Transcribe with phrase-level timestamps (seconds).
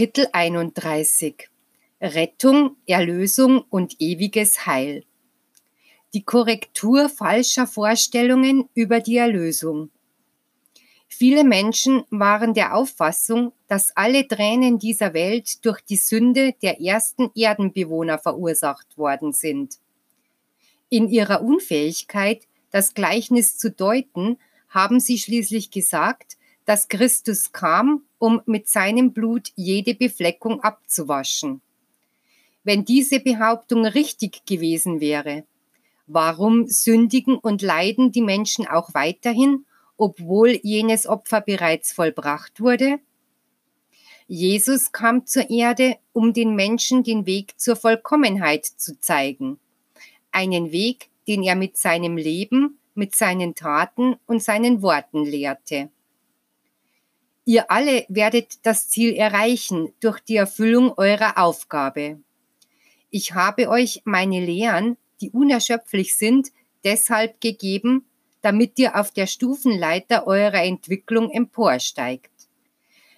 [0.00, 1.50] Kapitel 31
[2.00, 5.04] Rettung, Erlösung und ewiges Heil.
[6.14, 9.90] Die Korrektur falscher Vorstellungen über die Erlösung.
[11.06, 17.30] Viele Menschen waren der Auffassung, dass alle Tränen dieser Welt durch die Sünde der ersten
[17.34, 19.80] Erdenbewohner verursacht worden sind.
[20.88, 24.38] In ihrer Unfähigkeit, das Gleichnis zu deuten,
[24.70, 26.38] haben sie schließlich gesagt,
[26.70, 31.62] dass Christus kam, um mit seinem Blut jede Befleckung abzuwaschen.
[32.62, 35.42] Wenn diese Behauptung richtig gewesen wäre,
[36.06, 43.00] warum sündigen und leiden die Menschen auch weiterhin, obwohl jenes Opfer bereits vollbracht wurde?
[44.28, 49.58] Jesus kam zur Erde, um den Menschen den Weg zur Vollkommenheit zu zeigen.
[50.30, 55.90] Einen Weg, den er mit seinem Leben, mit seinen Taten und seinen Worten lehrte.
[57.44, 62.20] Ihr alle werdet das Ziel erreichen durch die Erfüllung eurer Aufgabe.
[63.10, 66.52] Ich habe euch meine Lehren, die unerschöpflich sind,
[66.84, 68.06] deshalb gegeben,
[68.42, 72.30] damit ihr auf der Stufenleiter eurer Entwicklung emporsteigt.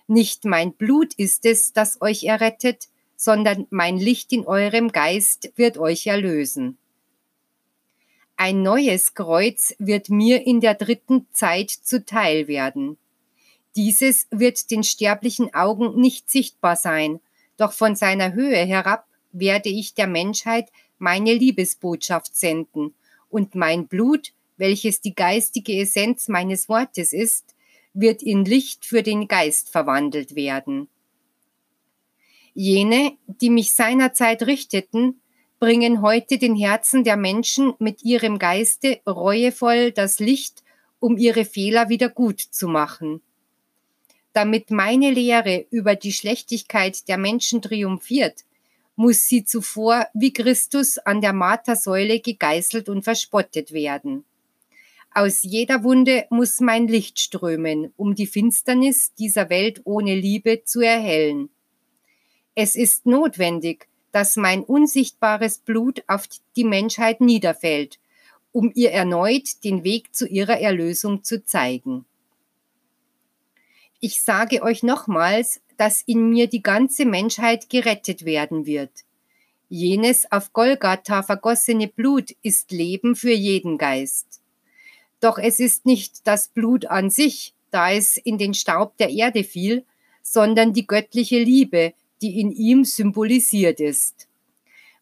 [0.06, 5.78] Nicht mein Blut ist es, das euch errettet, sondern mein Licht in eurem Geist wird
[5.78, 6.76] euch erlösen.
[8.36, 12.98] Ein neues Kreuz wird mir in der dritten Zeit zuteil werden.
[13.74, 17.20] Dieses wird den sterblichen Augen nicht sichtbar sein,
[17.56, 22.94] doch von seiner Höhe herab werde ich der Menschheit meine Liebesbotschaft senden,
[23.30, 27.54] und mein Blut, welches die geistige Essenz meines Wortes ist,
[27.94, 30.88] wird in Licht für den Geist verwandelt werden.
[32.52, 35.22] Jene, die mich seinerzeit richteten,
[35.58, 40.62] bringen heute den Herzen der Menschen mit ihrem Geiste reuevoll das Licht,
[41.00, 43.22] um ihre Fehler wieder gut zu machen
[44.32, 48.44] damit meine Lehre über die Schlechtigkeit der Menschen triumphiert,
[48.96, 54.24] muss sie zuvor wie Christus an der Martersäule gegeißelt und verspottet werden.
[55.14, 60.80] Aus jeder Wunde muss mein Licht strömen, um die Finsternis dieser Welt ohne Liebe zu
[60.80, 61.50] erhellen.
[62.54, 67.98] Es ist notwendig, dass mein unsichtbares Blut auf die Menschheit niederfällt,
[68.52, 72.06] um ihr erneut den Weg zu ihrer Erlösung zu zeigen.
[74.04, 78.90] Ich sage euch nochmals, dass in mir die ganze Menschheit gerettet werden wird.
[79.68, 84.40] Jenes auf Golgatha vergossene Blut ist Leben für jeden Geist.
[85.20, 89.44] Doch es ist nicht das Blut an sich, da es in den Staub der Erde
[89.44, 89.84] fiel,
[90.20, 94.26] sondern die göttliche Liebe, die in ihm symbolisiert ist.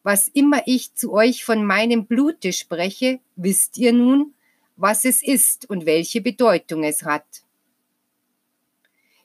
[0.03, 4.35] Was immer ich zu euch von meinem Blute spreche, wisst ihr nun,
[4.77, 7.25] was es ist und welche Bedeutung es hat.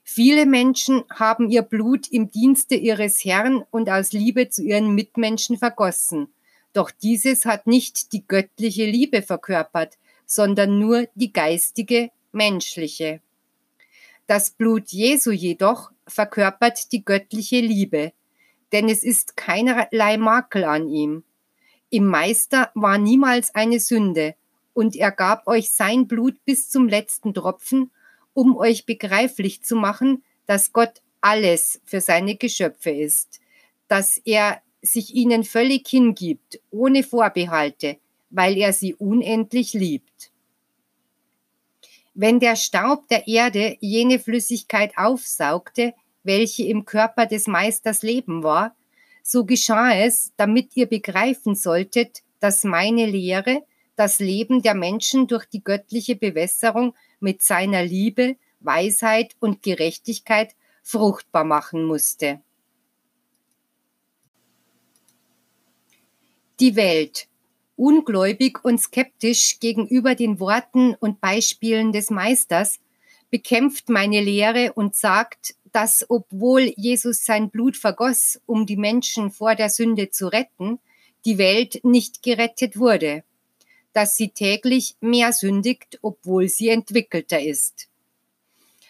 [0.07, 5.57] Viele Menschen haben ihr Blut im Dienste ihres Herrn und aus Liebe zu ihren Mitmenschen
[5.57, 6.27] vergossen.
[6.73, 13.19] Doch dieses hat nicht die göttliche Liebe verkörpert, sondern nur die geistige, menschliche.
[14.27, 18.13] Das Blut Jesu jedoch verkörpert die göttliche Liebe,
[18.73, 21.23] denn es ist keinerlei Makel an ihm.
[21.89, 24.35] Im Meister war niemals eine Sünde,
[24.73, 27.89] und er gab euch sein Blut bis zum letzten Tropfen,
[28.35, 33.39] um euch begreiflich zu machen, dass Gott alles für seine Geschöpfe ist,
[33.87, 37.97] dass er sich ihnen völlig hingibt, ohne Vorbehalte,
[38.29, 40.31] weil er sie unendlich liebt.
[42.13, 48.75] Wenn der Staub der Erde jene Flüssigkeit aufsaugte, welche im Körper des Meisters Leben war,
[49.23, 53.63] so geschah es, damit ihr begreifen solltet, dass meine Lehre
[53.95, 56.93] das Leben der Menschen durch die göttliche Bewässerung
[57.25, 62.39] mit seiner Liebe, Weisheit und Gerechtigkeit fruchtbar machen musste.
[66.59, 67.27] Die Welt,
[67.75, 72.79] ungläubig und skeptisch gegenüber den Worten und Beispielen des Meisters,
[73.31, 79.55] bekämpft meine Lehre und sagt, dass obwohl Jesus sein Blut vergoss, um die Menschen vor
[79.55, 80.79] der Sünde zu retten,
[81.25, 83.23] die Welt nicht gerettet wurde
[83.95, 87.87] dass sie täglich mehr sündigt, obwohl sie entwickelter ist.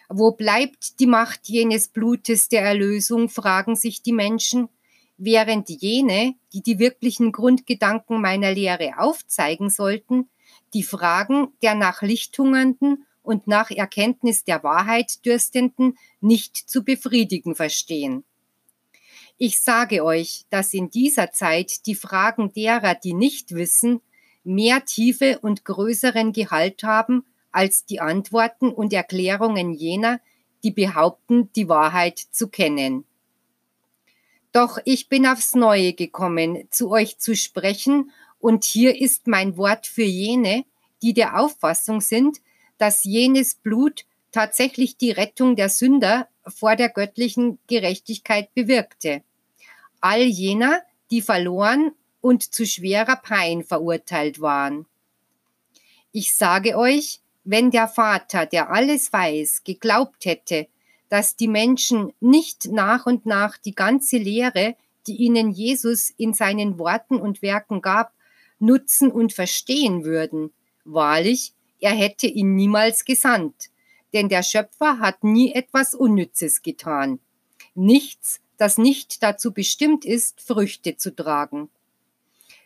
[0.10, 4.68] Wo bleibt die Macht jenes Blutes der Erlösung, fragen sich die Menschen,
[5.18, 10.28] während jene, die die wirklichen Grundgedanken meiner Lehre aufzeigen sollten,
[10.74, 17.54] die Fragen der nach Licht hungernden und nach Erkenntnis der Wahrheit dürstenden nicht zu befriedigen
[17.54, 18.24] verstehen.
[19.38, 24.02] Ich sage euch, dass in dieser Zeit die Fragen derer, die nicht wissen,
[24.46, 30.20] mehr Tiefe und größeren Gehalt haben als die Antworten und Erklärungen jener,
[30.64, 33.06] die behaupten, die Wahrheit zu kennen.
[34.52, 39.88] Doch ich bin aufs Neue gekommen, zu euch zu sprechen, und hier ist mein Wort
[39.88, 40.66] für jene,
[41.02, 42.42] die der Auffassung sind,
[42.78, 49.24] dass jenes Blut tatsächlich die Rettung der Sünder vor der göttlichen Gerechtigkeit bewirkte.
[50.00, 51.92] All jener, die verloren
[52.26, 54.88] und zu schwerer Pein verurteilt waren.
[56.12, 60.68] Ich sage euch, wenn der Vater, der alles weiß, geglaubt hätte,
[61.08, 64.76] dass die Menschen nicht nach und nach die ganze Lehre,
[65.06, 68.12] die ihnen Jesus in seinen Worten und Werken gab,
[68.58, 70.52] nutzen und verstehen würden,
[70.84, 73.70] wahrlich, er hätte ihn niemals gesandt,
[74.16, 77.20] denn der Schöpfer hat nie etwas Unnützes getan.
[77.76, 81.70] Nichts, das nicht dazu bestimmt ist, Früchte zu tragen.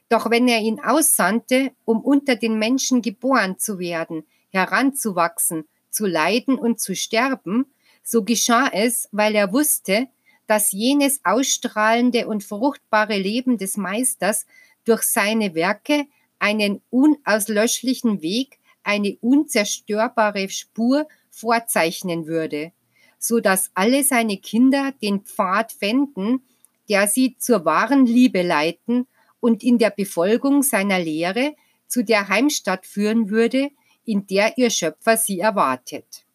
[0.10, 6.58] Doch wenn er ihn aussandte, um unter den Menschen geboren zu werden, heranzuwachsen, zu leiden
[6.58, 7.68] und zu sterben,
[8.04, 10.08] so geschah es, weil er wusste,
[10.48, 14.48] dass jenes ausstrahlende und fruchtbare Leben des Meisters
[14.84, 16.08] durch seine Werke
[16.40, 22.72] einen unauslöschlichen Weg, eine unzerstörbare Spur vorzeichnen würde,
[23.20, 26.42] so dass alle seine Kinder den Pfad fänden,
[26.90, 29.06] der sie zur wahren Liebe leiten
[29.40, 31.56] und in der Befolgung seiner Lehre
[31.88, 33.70] zu der Heimstatt führen würde,
[34.06, 36.26] in der ihr Schöpfer sie erwartet.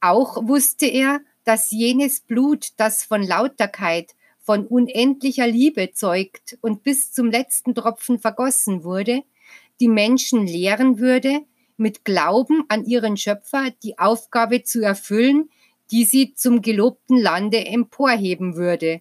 [0.00, 7.12] Auch wusste er, dass jenes Blut, das von Lauterkeit, von unendlicher Liebe zeugt und bis
[7.12, 9.22] zum letzten Tropfen vergossen wurde,
[9.80, 11.42] die Menschen lehren würde,
[11.76, 15.50] mit Glauben an ihren Schöpfer die Aufgabe zu erfüllen,
[15.90, 19.00] die sie zum gelobten Lande emporheben würde,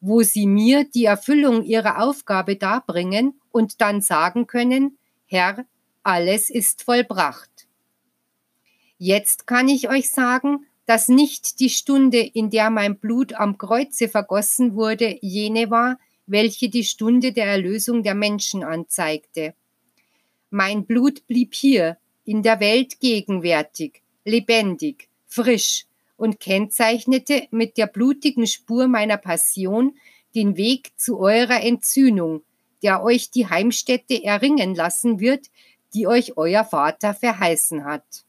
[0.00, 5.64] wo sie mir die Erfüllung ihrer Aufgabe darbringen und dann sagen können, Herr,
[6.02, 7.66] alles ist vollbracht.
[8.98, 14.08] Jetzt kann ich euch sagen, dass nicht die Stunde, in der mein Blut am Kreuze
[14.08, 19.54] vergossen wurde, jene war, welche die Stunde der Erlösung der Menschen anzeigte.
[20.50, 25.86] Mein Blut blieb hier, in der Welt gegenwärtig, lebendig, frisch
[26.20, 29.96] und kennzeichnete mit der blutigen Spur meiner Passion
[30.34, 32.42] den Weg zu eurer Entzündung,
[32.82, 35.46] der euch die Heimstätte erringen lassen wird,
[35.94, 38.24] die euch euer Vater verheißen hat.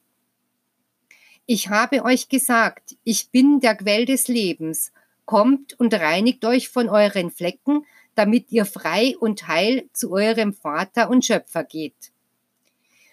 [1.46, 4.92] Ich habe euch gesagt, ich bin der Quell des Lebens.
[5.26, 7.86] Kommt und reinigt euch von euren Flecken,
[8.16, 12.12] damit ihr frei und heil zu eurem Vater und Schöpfer geht.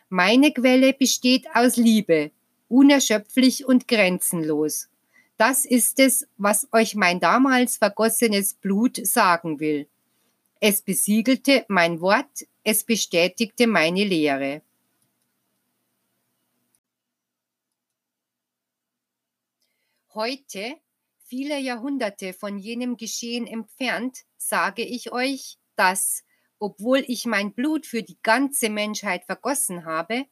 [0.08, 2.30] Meine Quelle besteht aus Liebe,
[2.68, 4.88] unerschöpflich und grenzenlos.
[5.36, 9.88] Das ist es, was euch mein damals vergossenes Blut sagen will.
[10.60, 14.62] Es besiegelte mein Wort, es bestätigte meine Lehre.
[20.14, 20.74] Heute,
[21.24, 26.24] viele Jahrhunderte von jenem Geschehen entfernt, sage ich euch, dass,
[26.58, 30.26] obwohl ich mein Blut für die ganze Menschheit vergossen habe,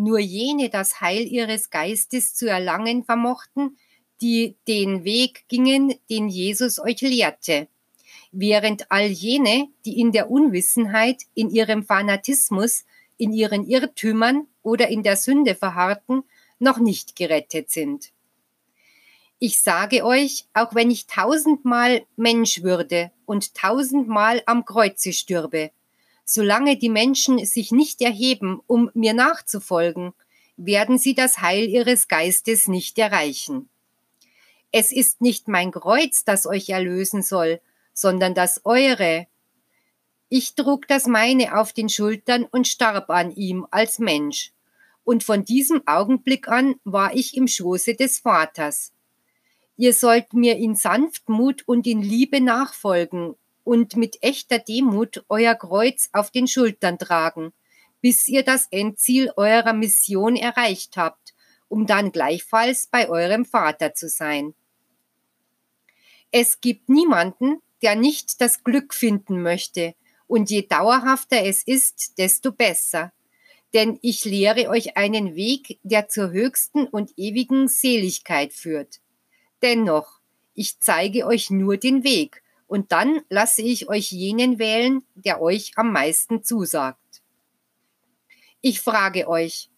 [0.00, 3.76] nur jene das Heil ihres Geistes zu erlangen vermochten,
[4.20, 7.68] die den Weg gingen, den Jesus euch lehrte,
[8.32, 12.84] während all jene, die in der Unwissenheit, in ihrem Fanatismus,
[13.16, 16.22] in ihren Irrtümern oder in der Sünde verharrten,
[16.58, 18.12] noch nicht gerettet sind.
[19.38, 25.70] Ich sage euch, auch wenn ich tausendmal Mensch würde und tausendmal am Kreuze stürbe,
[26.32, 30.12] solange die Menschen sich nicht erheben, um mir nachzufolgen,
[30.56, 33.68] werden sie das Heil ihres Geistes nicht erreichen.
[34.70, 37.60] Es ist nicht mein Kreuz, das euch erlösen soll,
[37.92, 39.26] sondern das eure.
[40.28, 44.52] Ich trug das meine auf den Schultern und starb an ihm als Mensch.
[45.02, 48.92] Und von diesem Augenblick an war ich im Schoße des Vaters.
[49.76, 53.34] Ihr sollt mir in Sanftmut und in Liebe nachfolgen
[53.70, 57.52] und mit echter Demut euer Kreuz auf den Schultern tragen,
[58.00, 61.34] bis ihr das Endziel eurer Mission erreicht habt,
[61.68, 64.54] um dann gleichfalls bei eurem Vater zu sein.
[66.32, 69.94] Es gibt niemanden, der nicht das Glück finden möchte,
[70.26, 73.12] und je dauerhafter es ist, desto besser.
[73.72, 78.98] Denn ich lehre euch einen Weg, der zur höchsten und ewigen Seligkeit führt.
[79.62, 80.18] Dennoch,
[80.54, 85.72] ich zeige euch nur den Weg, und dann lasse ich euch jenen wählen, der euch
[85.74, 87.20] am meisten zusagt.
[88.60, 89.70] Ich frage euch,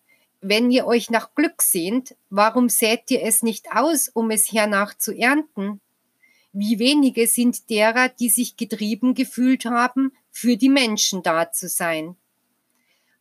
[0.43, 4.95] wenn ihr euch nach Glück sehnt, warum sät ihr es nicht aus, um es hernach
[4.99, 5.81] zu ernten?
[6.53, 12.17] Wie wenige sind derer, die sich getrieben gefühlt haben, für die Menschen da zu sein.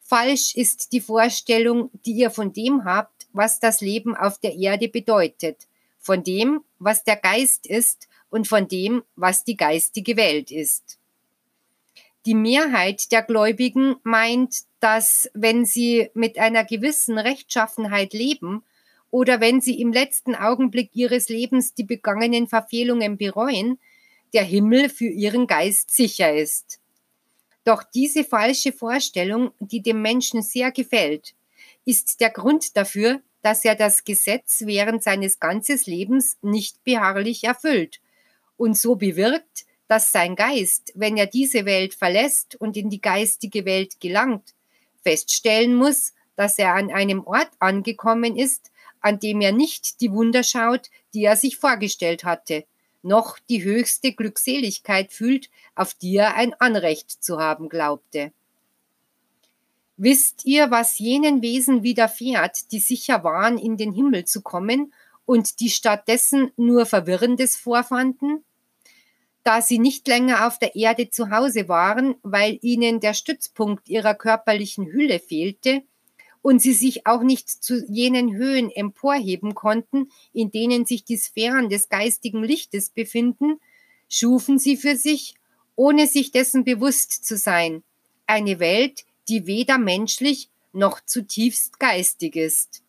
[0.02, 4.90] Falsch ist die Vorstellung, die ihr von dem habt, was das Leben auf der Erde
[4.90, 5.70] bedeutet,
[6.02, 10.98] von dem, was der Geist ist und von dem, was die geistige Welt ist.
[12.26, 18.64] Die Mehrheit der Gläubigen meint, dass wenn sie mit einer gewissen Rechtschaffenheit leben
[19.10, 23.80] oder wenn sie im letzten Augenblick ihres Lebens die begangenen Verfehlungen bereuen,
[24.34, 26.80] der Himmel für ihren Geist sicher ist.
[27.64, 31.36] Doch diese falsche Vorstellung, die dem Menschen sehr gefällt,
[31.86, 38.00] ist der Grund dafür, dass er das Gesetz während seines ganzen Lebens nicht beharrlich erfüllt
[38.58, 43.66] und so bewirkt, dass sein Geist, wenn er diese Welt verlässt und in die geistige
[43.66, 44.54] Welt gelangt,
[45.04, 48.72] feststellen muss, dass er an einem Ort angekommen ist,
[49.02, 52.66] an dem er nicht die Wunder schaut, die er sich vorgestellt hatte,
[53.02, 58.32] noch die höchste Glückseligkeit fühlt, auf die er ein Anrecht zu haben glaubte.
[60.04, 64.92] Wisst ihr, was jenen Wesen widerfährt, die sicher waren, in den Himmel zu kommen
[65.28, 68.44] und die stattdessen nur Verwirrendes vorfanden?
[69.44, 74.16] Da sie nicht länger auf der Erde zu Hause waren, weil ihnen der Stützpunkt ihrer
[74.16, 75.84] körperlichen Hülle fehlte,
[76.42, 81.70] und sie sich auch nicht zu jenen Höhen emporheben konnten, in denen sich die Sphären
[81.70, 83.60] des geistigen Lichtes befinden,
[84.10, 85.36] schufen sie für sich,
[85.76, 87.84] ohne sich dessen bewusst zu sein,
[88.26, 92.84] eine Welt, die weder menschlich noch zutiefst geistig ist.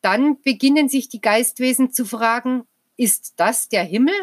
[0.00, 4.14] Dann beginnen sich die Geistwesen zu fragen, ist das der Himmel?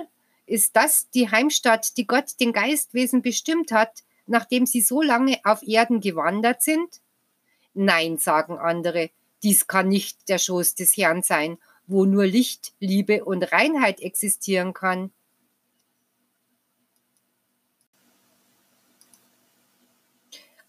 [0.45, 5.63] Ist das die Heimstatt, die Gott den Geistwesen bestimmt hat, nachdem sie so lange auf
[5.63, 7.01] Erden gewandert sind?
[7.73, 9.09] Nein, sagen andere,
[9.43, 14.73] dies kann nicht der Schoß des Herrn sein, wo nur Licht, Liebe und Reinheit existieren
[14.73, 15.11] kann.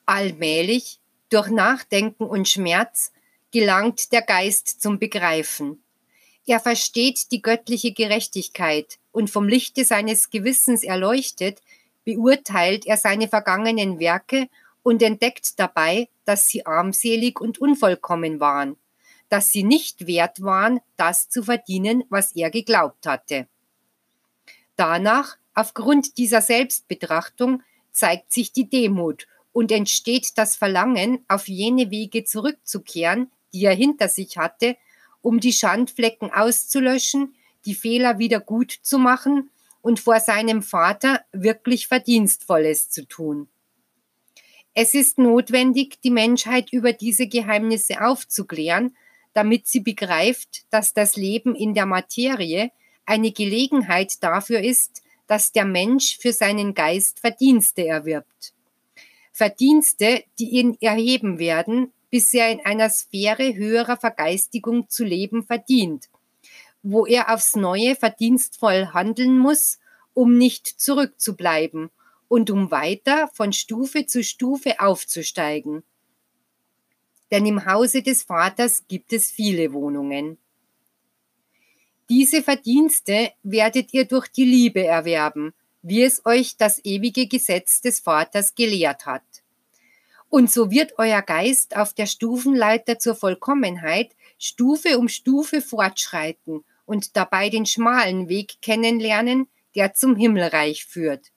[0.07, 3.13] Allmählich, durch Nachdenken und Schmerz,
[3.51, 5.83] gelangt der Geist zum Begreifen.
[6.47, 11.61] Er versteht die göttliche Gerechtigkeit und vom Lichte seines Gewissens erleuchtet,
[12.05, 14.49] beurteilt er seine vergangenen Werke
[14.85, 18.77] und entdeckt dabei, dass sie armselig und unvollkommen waren,
[19.29, 23.49] dass sie nicht wert waren, das zu verdienen, was er geglaubt hatte.
[24.77, 32.25] Danach, aufgrund dieser Selbstbetrachtung, zeigt sich die Demut und entsteht das Verlangen, auf jene Wege
[32.25, 34.77] zurückzukehren, die er hinter sich hatte,
[35.23, 37.35] um die Schandflecken auszulöschen,
[37.65, 39.49] die Fehler wieder gut zu machen
[39.81, 43.49] und vor seinem Vater wirklich Verdienstvolles zu tun.
[44.75, 48.95] Es ist notwendig, die Menschheit über diese Geheimnisse aufzuklären,
[49.33, 52.73] damit sie begreift, dass das Leben in der Materie
[53.07, 58.53] eine Gelegenheit dafür ist, dass der Mensch für seinen Geist Verdienste erwirbt.
[59.37, 66.09] Verdienste, die ihn erheben werden, bis er in einer Sphäre höherer Vergeistigung zu leben verdient,
[66.83, 69.79] wo er aufs neue verdienstvoll handeln muss,
[70.15, 71.91] um nicht zurückzubleiben
[72.29, 75.83] und um weiter von Stufe zu Stufe aufzusteigen.
[77.31, 80.39] Denn im Hause des Vaters gibt es viele Wohnungen.
[82.09, 85.53] Diese Verdienste werdet ihr durch die Liebe erwerben,
[85.87, 89.23] wie es euch das ewige Gesetz des Vaters gelehrt hat.
[90.29, 97.17] Und so wird euer Geist auf der Stufenleiter zur Vollkommenheit Stufe um Stufe fortschreiten und
[97.17, 101.31] dabei den schmalen Weg kennenlernen, der zum Himmelreich führt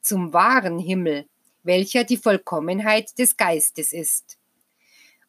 [0.00, 1.26] zum wahren Himmel,
[1.62, 4.38] welcher die Vollkommenheit des Geistes ist.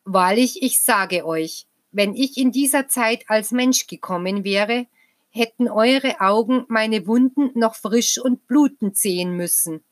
[0.05, 4.87] Wahrlich, ich sage euch, wenn ich in dieser Zeit als Mensch gekommen wäre,
[5.31, 9.83] hätten eure Augen meine Wunden noch frisch und blutend sehen müssen,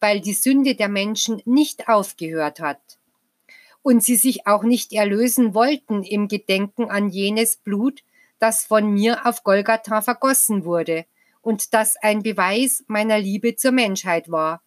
[0.00, 2.80] weil die Sünde der Menschen nicht aufgehört hat.
[3.82, 8.02] Und sie sich auch nicht erlösen wollten im Gedenken an jenes Blut,
[8.38, 11.04] das von mir auf Golgatha vergossen wurde,
[11.42, 14.62] und das ein Beweis meiner Liebe zur Menschheit war.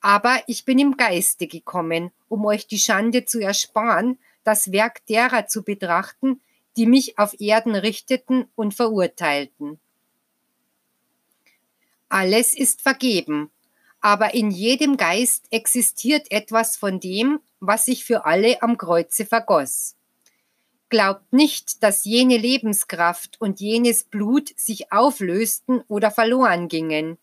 [0.00, 5.46] Aber ich bin im Geiste gekommen, um euch die Schande zu ersparen, das Werk derer
[5.46, 6.40] zu betrachten,
[6.76, 9.78] die mich auf Erden richteten und verurteilten.
[12.08, 13.50] Alles ist vergeben,
[14.00, 19.96] aber in jedem Geist existiert etwas von dem, was sich für alle am Kreuze vergoss.
[20.88, 27.18] Glaubt nicht, dass jene Lebenskraft und jenes Blut sich auflösten oder verloren gingen.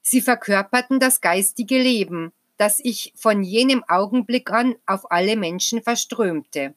[0.00, 6.74] Sie verkörperten das geistige Leben, das ich von jenem Augenblick an auf alle Menschen verströmte.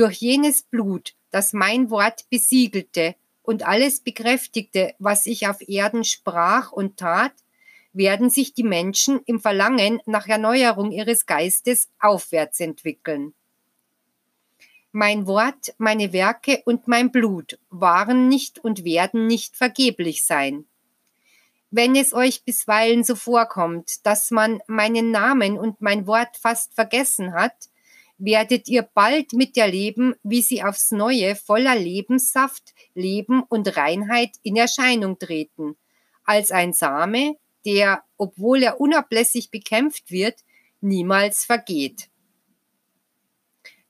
[0.00, 6.72] Durch jenes Blut, das mein Wort besiegelte und alles bekräftigte, was ich auf Erden sprach
[6.72, 7.34] und tat,
[7.92, 13.34] werden sich die Menschen im Verlangen nach Erneuerung ihres Geistes aufwärts entwickeln.
[14.90, 20.64] Mein Wort, meine Werke und mein Blut waren nicht und werden nicht vergeblich sein.
[21.70, 27.34] Wenn es euch bisweilen so vorkommt, dass man meinen Namen und mein Wort fast vergessen
[27.34, 27.68] hat,
[28.20, 34.36] werdet ihr bald mit der Leben, wie sie aufs Neue voller Lebenssaft, Leben und Reinheit
[34.42, 35.76] in Erscheinung treten,
[36.24, 40.40] als ein Same, der, obwohl er unablässig bekämpft wird,
[40.80, 42.08] niemals vergeht.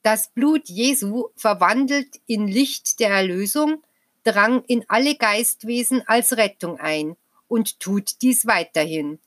[0.02, 3.82] Das Blut Jesu, verwandelt in Licht der Erlösung,
[4.22, 7.16] drang in alle Geistwesen als Rettung ein
[7.48, 9.18] und tut dies weiterhin.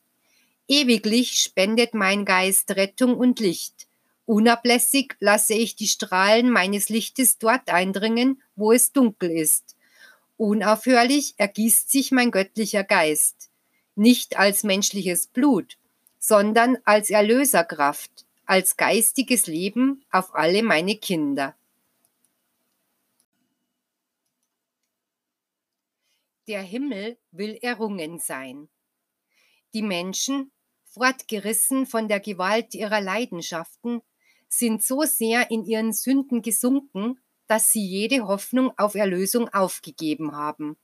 [0.68, 3.88] Ewiglich spendet mein Geist Rettung und Licht.
[4.26, 9.76] Unablässig lasse ich die Strahlen meines Lichtes dort eindringen, wo es dunkel ist.
[10.38, 13.52] Unaufhörlich ergießt sich mein göttlicher Geist,
[13.96, 15.78] nicht als menschliches Blut,
[16.20, 21.56] sondern als Erlöserkraft, als geistiges Leben auf alle meine Kinder.
[26.48, 28.70] Der Himmel will errungen sein.
[29.74, 30.52] Die Menschen,
[30.86, 34.02] fortgerissen von der Gewalt ihrer Leidenschaften,
[34.58, 40.78] sind so sehr in ihren Sünden gesunken, dass sie jede Hoffnung auf Erlösung aufgegeben haben.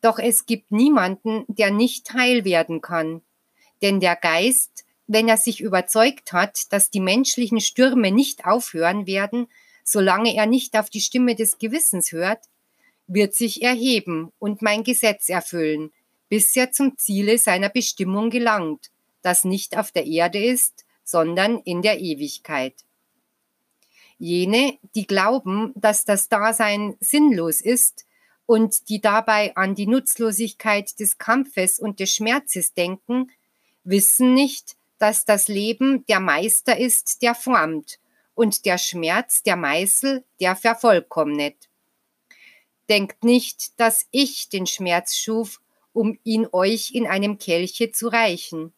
[0.00, 3.22] Doch es gibt niemanden, der nicht heil werden kann,
[3.82, 9.48] denn der Geist, wenn er sich überzeugt hat, dass die menschlichen Stürme nicht aufhören werden,
[9.84, 12.44] solange er nicht auf die Stimme des Gewissens hört,
[13.08, 15.92] wird sich erheben und mein Gesetz erfüllen,
[16.28, 18.90] bis er zum Ziele seiner Bestimmung gelangt,
[19.22, 22.74] das nicht auf der Erde ist, sondern in der Ewigkeit.
[24.22, 28.06] Jene, die glauben, dass das Dasein sinnlos ist
[28.46, 33.32] und die dabei an die Nutzlosigkeit des Kampfes und des Schmerzes denken,
[33.82, 37.98] wissen nicht, dass das Leben der Meister ist, der formt,
[38.36, 41.68] und der Schmerz der Meißel, der vervollkommnet.
[42.88, 45.60] Denkt nicht, dass ich den Schmerz schuf,
[45.92, 48.72] um ihn euch in einem Kelche zu reichen.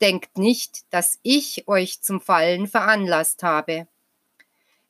[0.00, 3.86] Denkt nicht, dass ich euch zum Fallen veranlasst habe.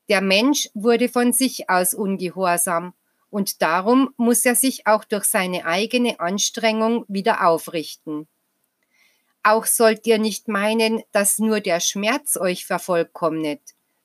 [0.09, 2.95] Der Mensch wurde von sich aus ungehorsam,
[3.31, 8.29] und darum muss er sich auch durch seine eigene Anstrengung wieder aufrichten.
[9.43, 13.61] Auch sollt ihr nicht meinen, dass nur der Schmerz euch vervollkommnet.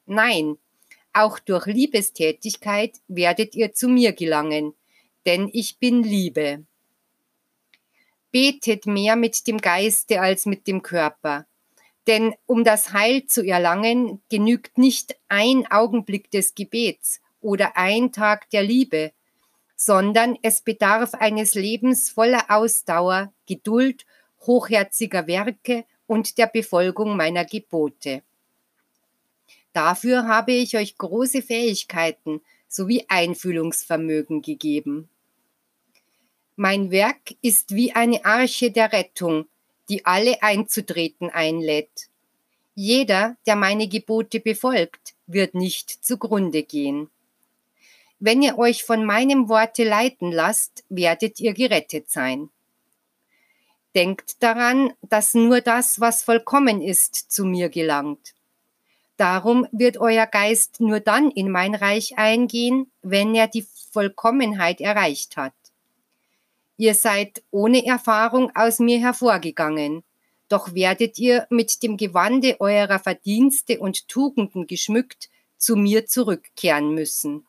[0.05, 0.57] Nein,
[1.13, 4.73] auch durch Liebestätigkeit werdet ihr zu mir gelangen,
[5.25, 6.63] denn ich bin Liebe.
[8.31, 11.45] Betet mehr mit dem Geiste als mit dem Körper,
[12.07, 18.49] denn um das Heil zu erlangen, genügt nicht ein Augenblick des Gebets oder ein Tag
[18.49, 19.11] der Liebe,
[19.75, 24.05] sondern es bedarf eines Lebens voller Ausdauer, Geduld
[24.41, 28.23] hochherziger Werke und der Befolgung meiner Gebote.
[29.73, 35.09] Dafür habe ich euch große Fähigkeiten sowie Einfühlungsvermögen gegeben.
[36.55, 39.47] Mein Werk ist wie eine Arche der Rettung,
[39.89, 42.09] die alle einzutreten einlädt.
[42.75, 47.09] Jeder, der meine Gebote befolgt, wird nicht zugrunde gehen.
[48.19, 52.49] Wenn ihr euch von meinem Worte leiten lasst, werdet ihr gerettet sein.
[53.95, 58.35] Denkt daran, dass nur das, was vollkommen ist, zu mir gelangt.
[59.17, 65.37] Darum wird euer Geist nur dann in mein Reich eingehen, wenn er die Vollkommenheit erreicht
[65.37, 65.53] hat.
[66.77, 70.03] Ihr seid ohne Erfahrung aus mir hervorgegangen,
[70.47, 77.45] doch werdet ihr mit dem Gewande eurer Verdienste und Tugenden geschmückt zu mir zurückkehren müssen.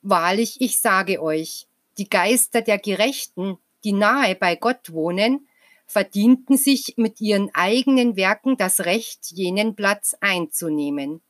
[0.00, 5.46] Wahrlich, ich sage euch, die Geister der Gerechten die nahe bei Gott wohnen,
[5.86, 11.20] verdienten sich mit ihren eigenen Werken das Recht, jenen Platz einzunehmen.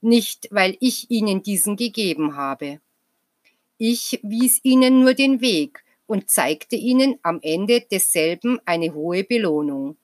[0.00, 2.80] Nicht, weil ich ihnen diesen gegeben habe.
[3.78, 9.96] Ich wies ihnen nur den Weg und zeigte ihnen am Ende desselben eine hohe Belohnung.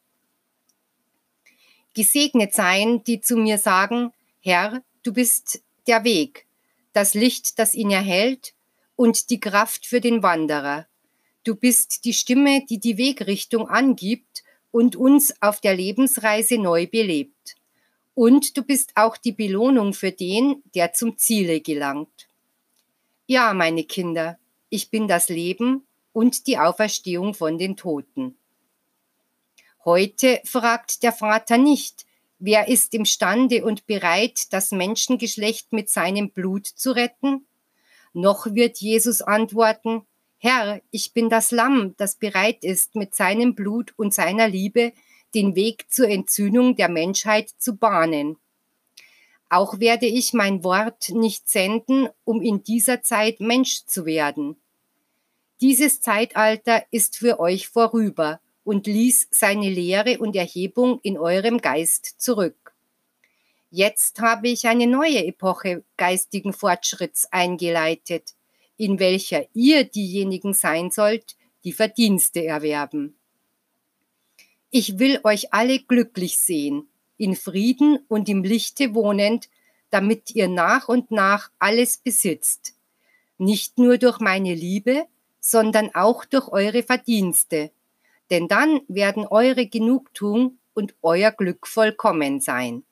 [1.95, 6.47] Gesegnet seien, die zu mir sagen, Herr, du bist der Weg,
[6.93, 8.55] das Licht, das ihn erhält,
[8.97, 10.87] und die Kraft für den Wanderer,
[11.45, 17.57] Du bist die Stimme, die die Wegrichtung angibt und uns auf der Lebensreise neu belebt.
[18.15, 22.29] Und du bist auch die Belohnung für den, der zum Ziele gelangt.
[23.35, 28.37] Ja, meine Kinder, ich bin das Leben und die Auferstehung von den Toten.
[29.87, 32.05] Heute fragt der Vater nicht,
[32.39, 37.47] wer ist imstande und bereit, das Menschengeschlecht mit seinem Blut zu retten?
[38.13, 40.03] Noch wird Jesus antworten,
[40.37, 44.93] Herr, ich bin das Lamm, das bereit ist, mit seinem Blut und seiner Liebe
[45.35, 48.37] den Weg zur Entzündung der Menschheit zu bahnen.
[49.53, 54.57] Auch werde ich mein Wort nicht senden, um in dieser Zeit Mensch zu werden.
[55.61, 62.15] Dieses Zeitalter ist für euch vorüber und ließ seine Lehre und Erhebung in eurem Geist
[62.17, 62.75] zurück.
[63.69, 68.33] Jetzt habe ich eine neue Epoche geistigen Fortschritts eingeleitet,
[68.79, 73.19] in welcher ihr diejenigen sein sollt, die Verdienste erwerben.
[74.71, 76.89] Ich will euch alle glücklich sehen,
[77.23, 79.49] in Frieden und im Lichte wohnend,
[79.91, 82.75] damit ihr nach und nach alles besitzt,
[83.39, 85.07] nicht nur durch meine Liebe,
[85.39, 87.71] sondern auch durch eure Verdienste,
[88.31, 92.83] denn dann werden eure Genugtuung und euer Glück vollkommen sein.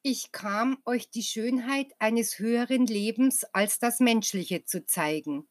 [0.00, 5.46] Ich kam, euch die Schönheit eines höheren Lebens als das menschliche zu zeigen,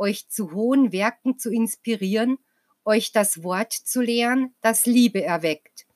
[0.00, 2.38] euch zu hohen Werken zu inspirieren,
[2.84, 5.86] euch das Wort zu lehren, das Liebe erweckt,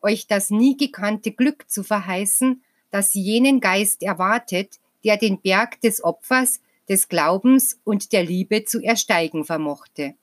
[0.00, 6.02] euch das nie gekannte Glück zu verheißen, das jenen Geist erwartet, der den Berg des
[6.02, 10.14] Opfers, des Glaubens und der Liebe zu ersteigen vermochte.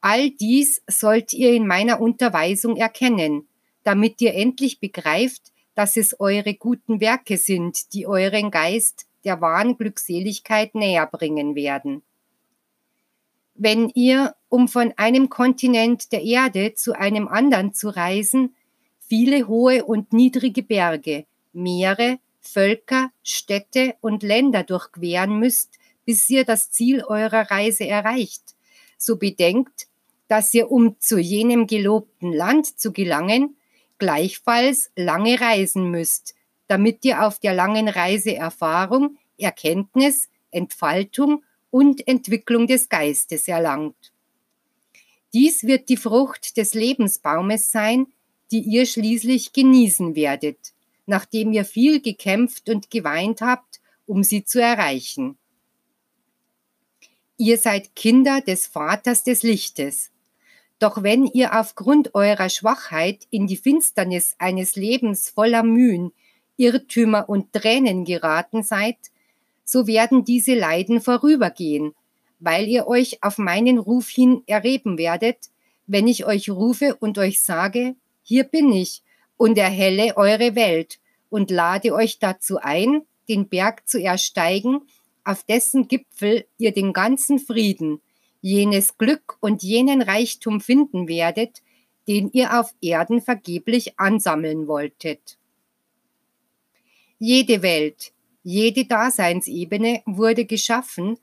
[0.00, 3.46] All dies sollt ihr in meiner Unterweisung erkennen,
[3.84, 9.76] damit ihr endlich begreift, dass es eure guten Werke sind, die euren Geist der wahren
[9.76, 12.02] Glückseligkeit näher bringen werden.
[13.64, 18.56] Wenn ihr, um von einem Kontinent der Erde zu einem anderen zu reisen,
[18.98, 26.72] viele hohe und niedrige Berge, Meere, Völker, Städte und Länder durchqueren müsst, bis ihr das
[26.72, 28.56] Ziel eurer Reise erreicht,
[28.98, 29.86] so bedenkt,
[30.26, 33.56] dass ihr, um zu jenem gelobten Land zu gelangen,
[33.98, 36.34] gleichfalls lange reisen müsst,
[36.66, 44.12] damit ihr auf der langen Reise Erfahrung, Erkenntnis, Entfaltung und Entwicklung des Geistes erlangt.
[45.32, 48.06] Dies wird die Frucht des Lebensbaumes sein,
[48.50, 50.74] die ihr schließlich genießen werdet,
[51.06, 55.38] nachdem ihr viel gekämpft und geweint habt, um sie zu erreichen.
[57.38, 60.10] Ihr seid Kinder des Vaters des Lichtes,
[60.78, 66.12] doch wenn ihr aufgrund eurer Schwachheit in die Finsternis eines Lebens voller Mühen,
[66.58, 68.98] Irrtümer und Tränen geraten seid,
[69.72, 71.94] so werden diese Leiden vorübergehen,
[72.40, 75.48] weil ihr euch auf meinen Ruf hin erreben werdet,
[75.86, 79.02] wenn ich euch rufe und euch sage, hier bin ich
[79.38, 80.98] und erhelle eure Welt
[81.30, 84.82] und lade euch dazu ein, den Berg zu ersteigen,
[85.24, 88.02] auf dessen Gipfel ihr den ganzen Frieden,
[88.42, 91.62] jenes Glück und jenen Reichtum finden werdet,
[92.08, 95.38] den ihr auf Erden vergeblich ansammeln wolltet.
[97.18, 101.18] Jede Welt, jede Daseinsebene wurde geschaffen,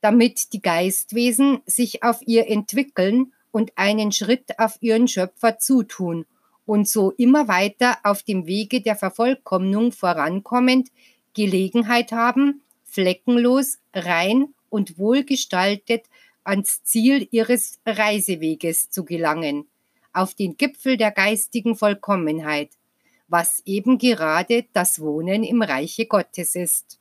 [0.00, 6.26] damit die Geistwesen sich auf ihr entwickeln und einen Schritt auf ihren Schöpfer zutun
[6.66, 10.88] und so immer weiter auf dem Wege der Vervollkommnung vorankommend
[11.34, 16.04] Gelegenheit haben, fleckenlos, rein und wohlgestaltet
[16.44, 19.66] ans Ziel ihres Reiseweges zu gelangen,
[20.12, 22.70] auf den Gipfel der geistigen Vollkommenheit,
[23.34, 27.00] was eben gerade das Wohnen im Reiche Gottes ist.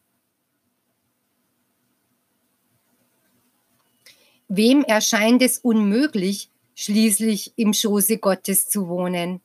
[4.47, 9.41] Wem erscheint es unmöglich, schließlich im Schoße Gottes zu wohnen?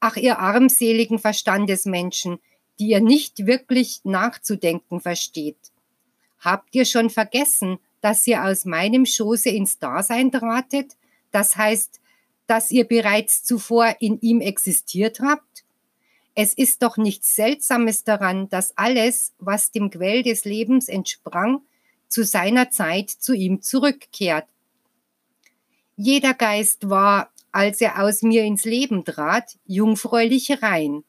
[0.00, 2.38] Ach, ihr armseligen Verstandesmenschen,
[2.78, 5.58] die ihr nicht wirklich nachzudenken versteht.
[6.38, 10.96] Habt ihr schon vergessen, dass ihr aus meinem Schoße ins Dasein tratet,
[11.32, 12.00] das heißt,
[12.46, 15.67] dass ihr bereits zuvor in ihm existiert habt?
[16.40, 21.62] Es ist doch nichts Seltsames daran, dass alles, was dem Quell des Lebens entsprang,
[22.06, 24.46] zu seiner Zeit zu ihm zurückkehrt.
[25.96, 31.02] Jeder Geist war, als er aus mir ins Leben trat, jungfräulich rein.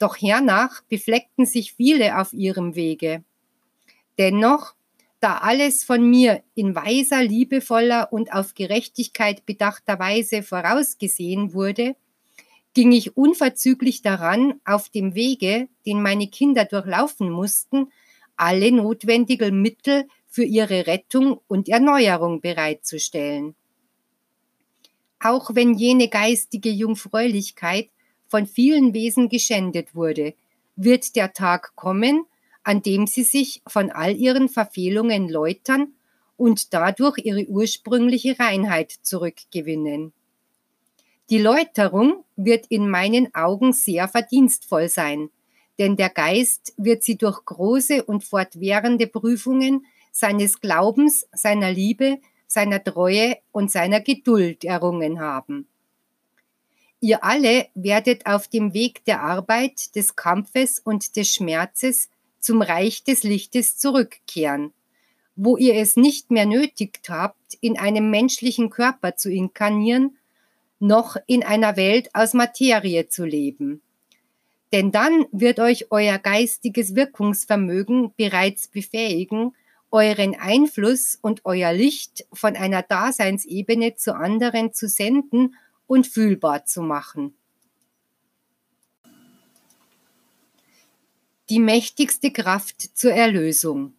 [0.00, 3.22] Doch hernach befleckten sich viele auf ihrem Wege.
[4.18, 4.74] Dennoch
[5.20, 11.94] da alles von mir in weiser, liebevoller und auf Gerechtigkeit bedachter Weise vorausgesehen wurde,
[12.76, 17.90] ging ich unverzüglich daran, auf dem Wege, den meine Kinder durchlaufen mussten,
[18.36, 23.54] alle notwendigen Mittel für ihre Rettung und Erneuerung bereitzustellen.
[25.20, 27.88] Auch wenn jene geistige Jungfräulichkeit
[28.28, 30.34] von vielen Wesen geschändet wurde,
[30.76, 32.26] wird der Tag kommen,
[32.62, 35.94] an dem sie sich von all ihren Verfehlungen läutern
[36.36, 40.12] und dadurch ihre ursprüngliche Reinheit zurückgewinnen.
[41.28, 45.30] Die Läuterung wird in meinen Augen sehr verdienstvoll sein,
[45.78, 52.82] denn der Geist wird sie durch große und fortwährende Prüfungen seines Glaubens, seiner Liebe, seiner
[52.82, 55.66] Treue und seiner Geduld errungen haben.
[57.00, 62.08] Ihr alle werdet auf dem Weg der Arbeit, des Kampfes und des Schmerzes
[62.40, 64.72] zum Reich des Lichtes zurückkehren,
[65.34, 70.16] wo ihr es nicht mehr nötig habt, in einem menschlichen Körper zu inkarnieren,
[70.78, 73.82] noch in einer Welt aus Materie zu leben.
[74.72, 79.54] Denn dann wird euch euer geistiges Wirkungsvermögen bereits befähigen,
[79.90, 85.54] euren Einfluss und euer Licht von einer Daseinsebene zu anderen zu senden
[85.86, 87.34] und fühlbar zu machen.
[91.48, 93.94] Die mächtigste Kraft zur Erlösung.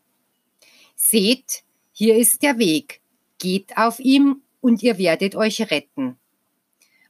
[0.95, 1.63] Seht,
[1.93, 2.99] hier ist der Weg,
[3.39, 6.17] geht auf ihm und ihr werdet euch retten.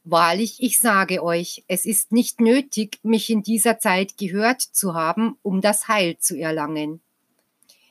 [0.10, 5.36] Wahrlich, ich sage euch, es ist nicht nötig, mich in dieser Zeit gehört zu haben,
[5.42, 7.02] um das Heil zu erlangen.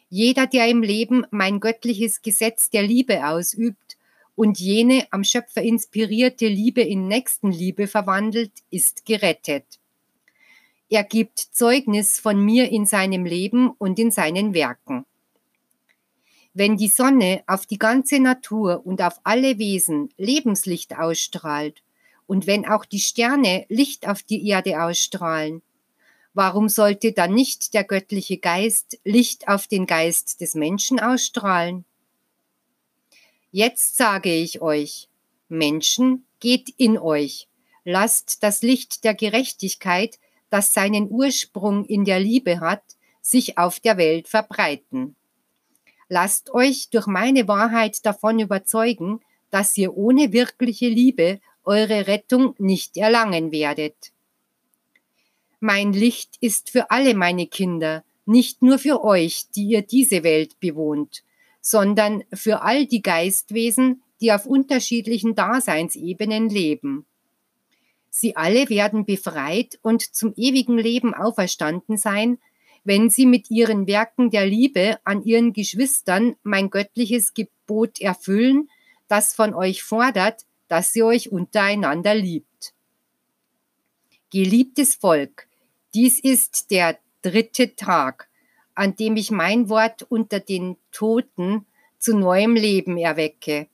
[0.08, 3.98] Jeder, der im Leben mein göttliches Gesetz der Liebe ausübt
[4.34, 9.66] und jene am Schöpfer inspirierte Liebe in Nächstenliebe verwandelt, ist gerettet.
[10.88, 15.04] Er gibt Zeugnis von mir in seinem Leben und in seinen Werken.
[16.54, 21.82] Wenn die Sonne auf die ganze Natur und auf alle Wesen Lebenslicht ausstrahlt
[22.26, 25.62] und wenn auch die Sterne Licht auf die Erde ausstrahlen,
[26.34, 31.84] warum sollte dann nicht der göttliche Geist Licht auf den Geist des Menschen ausstrahlen?
[33.50, 35.08] Jetzt sage ich euch,
[35.48, 37.48] Menschen, geht in euch,
[37.84, 40.18] lasst das Licht der Gerechtigkeit,
[40.50, 42.82] das seinen Ursprung in der Liebe hat,
[43.22, 45.16] sich auf der Welt verbreiten.
[46.08, 52.96] Lasst euch durch meine Wahrheit davon überzeugen, dass ihr ohne wirkliche Liebe eure Rettung nicht
[52.96, 54.12] erlangen werdet.
[55.60, 60.58] Mein Licht ist für alle meine Kinder, nicht nur für euch, die ihr diese Welt
[60.60, 61.22] bewohnt
[61.66, 67.06] sondern für all die Geistwesen, die auf unterschiedlichen Daseinsebenen leben.
[68.08, 72.38] Sie alle werden befreit und zum ewigen Leben auferstanden sein,
[72.84, 78.70] wenn sie mit ihren Werken der Liebe an ihren Geschwistern mein göttliches Gebot erfüllen,
[79.08, 82.74] das von euch fordert, dass ihr euch untereinander liebt.
[84.30, 85.46] Geliebtes Volk,
[85.94, 88.28] dies ist der dritte Tag,
[88.74, 91.66] an dem ich mein Wort unter den Toten
[91.98, 93.68] zu neuem Leben erwecke.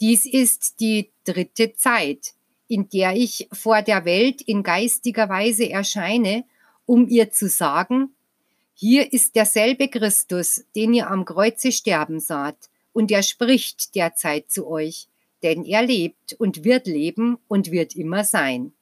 [0.00, 2.34] Dies ist die dritte Zeit,
[2.68, 6.44] in der ich vor der Welt in geistiger Weise erscheine,
[6.84, 8.14] um ihr zu sagen,
[8.74, 14.66] hier ist derselbe Christus, den ihr am Kreuze sterben saht, und er spricht derzeit zu
[14.66, 15.08] euch,
[15.42, 18.72] denn er lebt und wird leben und wird immer sein.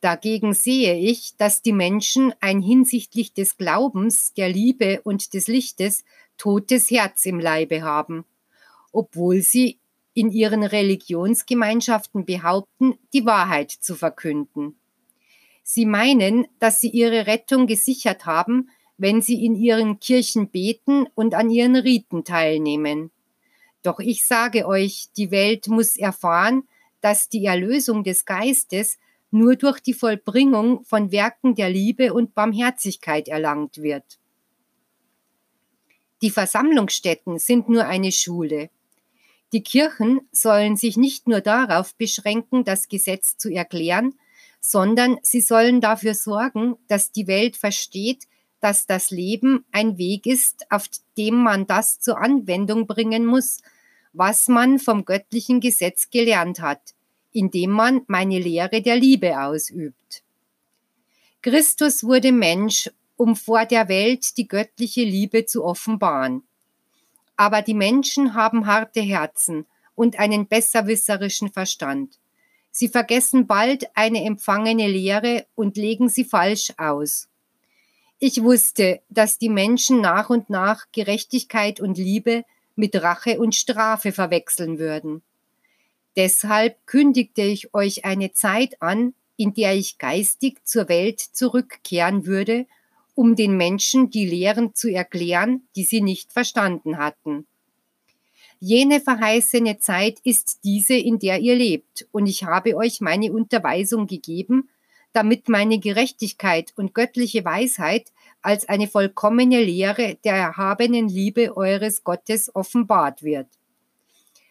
[0.00, 6.04] Dagegen sehe ich, dass die Menschen ein hinsichtlich des Glaubens, der Liebe und des Lichtes
[6.36, 8.24] totes Herz im Leibe haben,
[8.92, 9.78] obwohl sie
[10.14, 14.76] in ihren Religionsgemeinschaften behaupten, die Wahrheit zu verkünden.
[15.62, 21.34] Sie meinen, dass sie ihre Rettung gesichert haben, wenn sie in ihren Kirchen beten und
[21.34, 23.10] an ihren Riten teilnehmen.
[23.86, 26.66] Doch ich sage euch, die Welt muss erfahren,
[27.00, 28.98] dass die Erlösung des Geistes
[29.30, 34.18] nur durch die Vollbringung von Werken der Liebe und Barmherzigkeit erlangt wird.
[36.20, 38.70] Die Versammlungsstätten sind nur eine Schule.
[39.52, 44.14] Die Kirchen sollen sich nicht nur darauf beschränken, das Gesetz zu erklären,
[44.60, 48.24] sondern sie sollen dafür sorgen, dass die Welt versteht,
[48.58, 53.60] dass das Leben ein Weg ist, auf dem man das zur Anwendung bringen muss,
[54.16, 56.94] was man vom göttlichen Gesetz gelernt hat,
[57.32, 60.22] indem man meine Lehre der Liebe ausübt.
[61.42, 66.42] Christus wurde Mensch, um vor der Welt die göttliche Liebe zu offenbaren.
[67.36, 72.18] Aber die Menschen haben harte Herzen und einen besserwisserischen Verstand.
[72.70, 77.28] Sie vergessen bald eine empfangene Lehre und legen sie falsch aus.
[78.18, 82.44] Ich wusste, dass die Menschen nach und nach Gerechtigkeit und Liebe
[82.76, 85.22] mit Rache und Strafe verwechseln würden.
[86.16, 92.66] Deshalb kündigte ich euch eine Zeit an, in der ich geistig zur Welt zurückkehren würde,
[93.14, 97.46] um den Menschen die Lehren zu erklären, die sie nicht verstanden hatten.
[98.60, 104.06] Jene verheißene Zeit ist diese, in der ihr lebt, und ich habe euch meine Unterweisung
[104.06, 104.70] gegeben,
[105.12, 108.12] damit meine Gerechtigkeit und göttliche Weisheit
[108.46, 113.48] als eine vollkommene Lehre der erhabenen Liebe eures Gottes offenbart wird.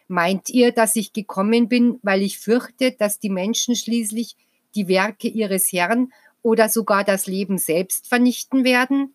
[0.06, 4.36] Meint ihr, dass ich gekommen bin, weil ich fürchte, dass die Menschen schließlich
[4.74, 9.14] die Werke ihres Herrn oder sogar das Leben selbst vernichten werden?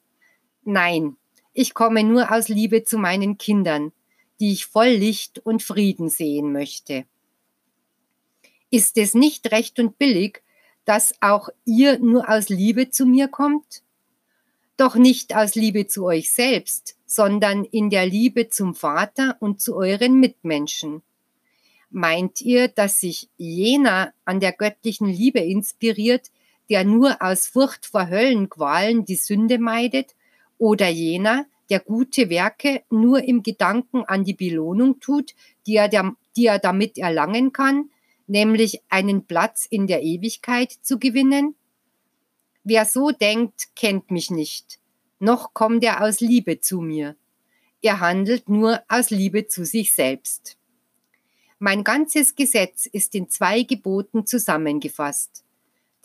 [0.63, 1.15] Nein,
[1.54, 3.91] ich komme nur aus Liebe zu meinen Kindern,
[4.39, 7.06] die ich voll Licht und Frieden sehen möchte.
[8.72, 10.41] Ist es nicht recht und billig,
[10.86, 13.84] dass auch ihr nur aus Liebe zu mir kommt?
[14.82, 19.76] Doch nicht aus Liebe zu euch selbst, sondern in der Liebe zum Vater und zu
[19.76, 21.04] euren Mitmenschen.
[21.91, 26.32] Meint ihr, dass sich jener an der göttlichen Liebe inspiriert,
[26.72, 30.15] der nur aus Furcht vor Höllenqualen die Sünde meidet,
[30.58, 35.36] oder jener, der gute Werke nur im Gedanken an die Belohnung tut,
[35.67, 37.91] die er, der, die er damit erlangen kann,
[38.26, 41.54] nämlich einen Platz in der Ewigkeit zu gewinnen?
[42.63, 44.80] Wer so denkt, kennt mich nicht,
[45.19, 47.15] noch kommt er aus Liebe zu mir.
[47.82, 50.58] Er handelt nur aus Liebe zu sich selbst.
[51.58, 55.43] Mein ganzes Gesetz ist in zwei Geboten zusammengefasst,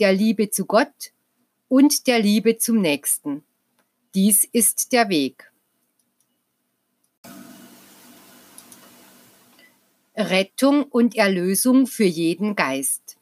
[0.01, 1.13] der Liebe zu Gott
[1.69, 3.43] und der Liebe zum Nächsten.
[4.15, 5.53] Dies ist der Weg.
[10.17, 13.16] Rettung und Erlösung für jeden Geist.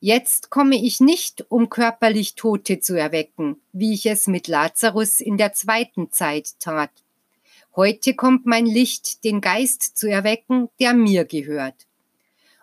[0.00, 5.36] Jetzt komme ich nicht, um körperlich Tote zu erwecken, wie ich es mit Lazarus in
[5.36, 6.90] der zweiten Zeit tat.
[7.74, 11.74] Heute kommt mein Licht, den Geist zu erwecken, der mir gehört.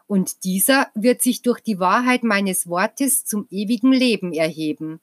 [0.08, 5.02] Und dieser wird sich durch die Wahrheit meines Wortes zum ewigen Leben erheben.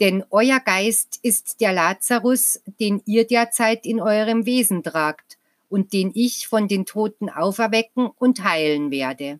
[0.00, 6.10] Denn euer Geist ist der Lazarus, den ihr derzeit in eurem Wesen tragt und den
[6.12, 9.38] ich von den Toten auferwecken und heilen werde.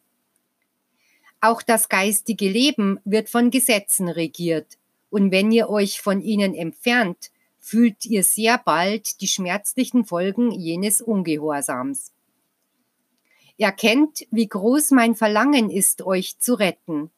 [1.45, 4.79] Auch das geistige Leben wird von Gesetzen regiert,
[5.11, 11.01] und wenn ihr euch von ihnen entfernt, fühlt ihr sehr bald die schmerzlichen Folgen jenes
[11.01, 12.13] Ungehorsams.
[13.59, 17.11] Erkennt, wie groß mein Verlangen ist, euch zu retten.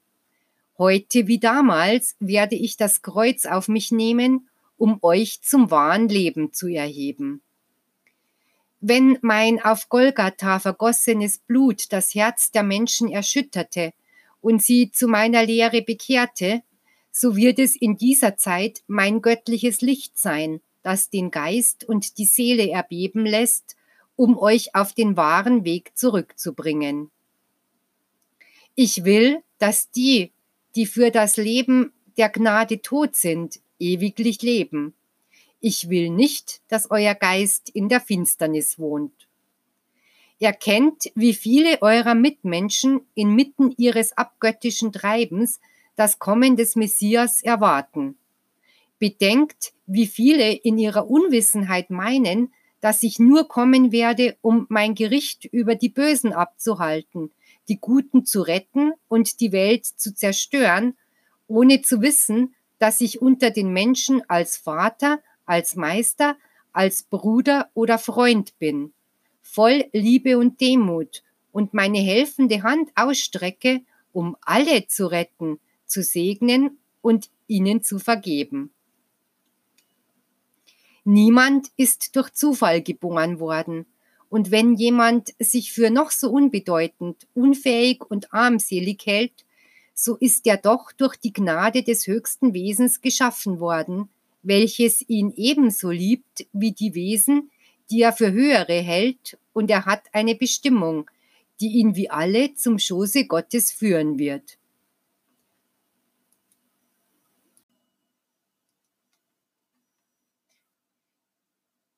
[0.79, 6.55] Heute wie damals werde ich das Kreuz auf mich nehmen, um euch zum wahren Leben
[6.55, 7.43] zu erheben.
[8.81, 13.93] Wenn mein auf Golgatha vergossenes Blut das Herz der Menschen erschütterte
[14.45, 16.63] und sie zu meiner Lehre bekehrte,
[17.11, 22.27] so wird es in dieser Zeit mein göttliches Licht sein, das den Geist und die
[22.27, 23.77] Seele erbeben lässt,
[24.17, 27.11] um euch auf den wahren Weg zurückzubringen.
[28.75, 30.33] Ich will, dass die,
[30.75, 34.95] die für das Leben der Gnade tot sind, ewiglich leben
[35.67, 39.29] ich will nicht, dass euer Geist in der Finsternis wohnt.
[40.45, 45.59] Erkennt, wie viele eurer Mitmenschen inmitten ihres abgöttischen Treibens
[45.97, 48.19] das Kommen des Messias erwarten.
[48.99, 52.53] Bedenkt, wie viele in ihrer Unwissenheit meinen,
[52.83, 57.33] dass ich nur kommen werde, um mein Gericht über die Bösen abzuhalten,
[57.69, 60.95] die Guten zu retten und die Welt zu zerstören,
[61.47, 66.37] ohne zu wissen, dass ich unter den Menschen als Vater, als Meister,
[66.75, 68.93] als Bruder oder Freund bin,
[69.55, 76.79] voll Liebe und Demut und meine helfende Hand ausstrecke, um alle zu retten, zu segnen
[77.03, 78.73] und ihnen zu vergeben.
[81.05, 83.87] Niemand ist durch Zufall geboren worden,
[84.29, 89.45] und wenn jemand sich für noch so unbedeutend, unfähig und armselig hält,
[89.95, 94.09] so ist er doch durch die Gnade des höchsten Wesens geschaffen worden,
[94.43, 97.53] welches ihn ebenso liebt wie die Wesen,
[97.90, 101.11] die er für höhere hält, und er hat eine Bestimmung,
[101.61, 104.59] die ihn wie alle zum Schoße Gottes führen wird.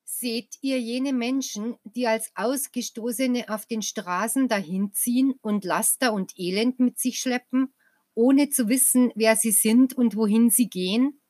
[0.05, 6.81] Seht ihr jene Menschen, die als Ausgestoßene auf den Straßen dahinziehen und Laster und Elend
[6.81, 7.75] mit sich schleppen,
[8.15, 11.21] ohne zu wissen, wer sie sind und wohin sie gehen?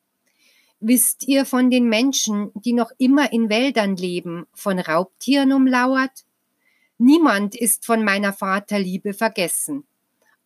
[0.81, 6.25] Wisst ihr von den Menschen, die noch immer in Wäldern leben, von Raubtieren umlauert?
[6.99, 9.87] Niemand ist von meiner Vaterliebe vergessen.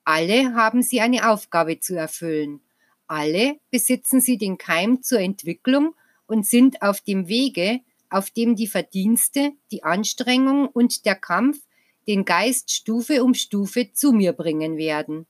[0.05, 2.61] Alle haben sie eine Aufgabe zu erfüllen.
[3.07, 5.95] Alle besitzen sie den Keim zur Entwicklung
[6.27, 11.59] und sind auf dem Wege, auf dem die Verdienste, die Anstrengung und der Kampf
[12.07, 15.27] den Geist Stufe um Stufe zu mir bringen werden.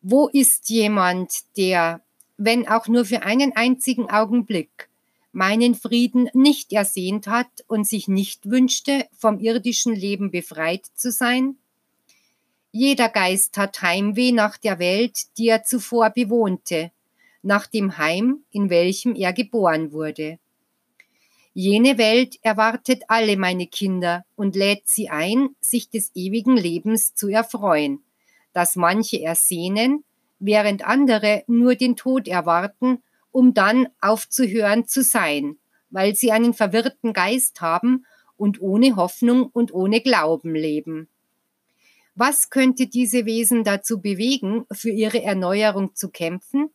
[0.00, 2.00] Wo ist jemand, der,
[2.44, 4.88] wenn auch nur für einen einzigen Augenblick,
[5.32, 11.56] meinen Frieden nicht ersehnt hat und sich nicht wünschte, vom irdischen Leben befreit zu sein?
[12.70, 16.90] Jeder Geist hat Heimweh nach der Welt, die er zuvor bewohnte,
[17.42, 20.38] nach dem Heim, in welchem er geboren wurde.
[21.54, 27.28] Jene Welt erwartet alle meine Kinder und lädt sie ein, sich des ewigen Lebens zu
[27.28, 28.02] erfreuen,
[28.54, 30.02] das manche ersehnen,
[30.42, 35.56] während andere nur den Tod erwarten, um dann aufzuhören zu sein,
[35.90, 38.04] weil sie einen verwirrten Geist haben
[38.36, 41.08] und ohne Hoffnung und ohne Glauben leben.
[42.14, 46.70] Was könnte diese Wesen dazu bewegen, für ihre Erneuerung zu kämpfen?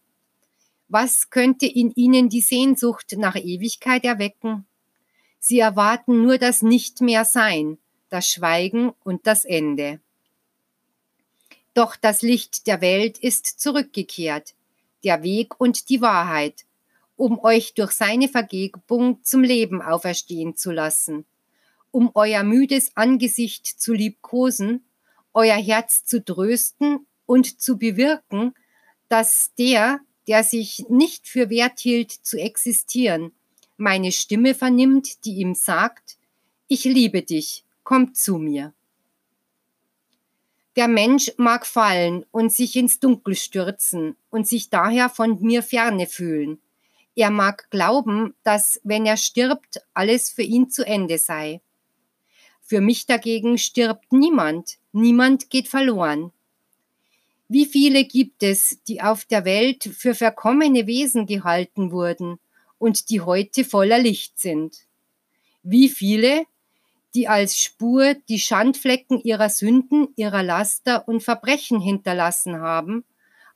[0.87, 4.65] Was könnte in ihnen die Sehnsucht nach Ewigkeit erwecken?
[5.39, 7.77] Sie erwarten nur das Nicht mehr Sein,
[8.09, 9.99] das Schweigen und das Ende.
[11.77, 14.55] Doch das Licht der Welt ist zurückgekehrt,
[15.03, 16.65] der Weg und die Wahrheit,
[17.15, 21.27] um euch durch seine Vergebung zum Leben auferstehen zu lassen,
[21.91, 24.87] um euer müdes Angesicht zu liebkosen,
[25.35, 28.55] euer Herz zu trösten und zu bewirken,
[29.07, 33.33] dass der, der sich nicht für wert hielt zu existieren,
[33.77, 36.17] meine Stimme vernimmt, die ihm sagt,
[36.67, 38.73] ich liebe dich, komm zu mir.
[40.77, 46.05] Der Mensch mag fallen und sich ins Dunkel stürzen und sich daher von mir ferne
[46.05, 46.59] fühlen.
[47.15, 51.61] Er mag glauben, dass, wenn er stirbt, alles für ihn zu Ende sei.
[52.61, 56.31] Für mich dagegen stirbt niemand, niemand geht verloren.
[57.47, 62.37] Wie viele gibt es, die auf der Welt für verkommene Wesen gehalten wurden
[62.77, 64.85] und die heute voller Licht sind?
[65.63, 66.45] Wie viele,
[67.17, 73.05] die als Spur die Schandflecken ihrer Sünden, ihrer Laster und Verbrechen hinterlassen haben,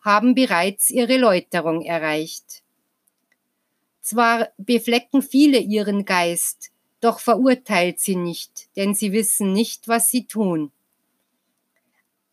[0.01, 2.64] haben bereits ihre Läuterung erreicht.
[4.01, 10.26] Zwar beflecken viele ihren Geist, doch verurteilt sie nicht, denn sie wissen nicht, was sie
[10.26, 10.72] tun.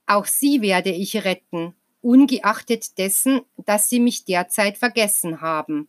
[0.07, 5.89] Auch sie werde ich retten, ungeachtet dessen, dass sie mich derzeit vergessen haben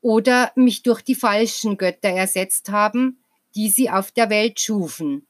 [0.00, 3.18] oder mich durch die falschen Götter ersetzt haben,
[3.54, 5.26] die sie auf der Welt schufen.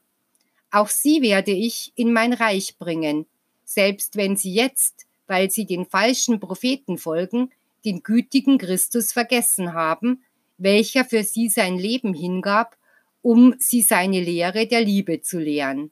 [0.69, 3.25] Auch sie werde ich in mein Reich bringen,
[3.65, 7.51] selbst wenn sie jetzt, weil sie den falschen Propheten folgen,
[7.85, 10.23] den gütigen Christus vergessen haben,
[10.57, 12.77] welcher für sie sein Leben hingab,
[13.21, 15.91] um sie seine Lehre der Liebe zu lehren.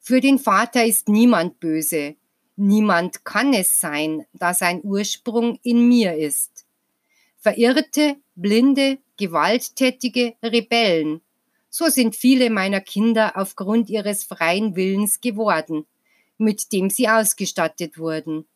[0.00, 2.16] Für den Vater ist niemand böse,
[2.56, 6.66] niemand kann es sein, da sein Ursprung in mir ist.
[7.38, 11.20] Verirrte, blinde, gewalttätige Rebellen.
[11.68, 15.86] So sind viele meiner Kinder aufgrund ihres freien Willens geworden,
[16.38, 18.46] mit dem sie ausgestattet wurden.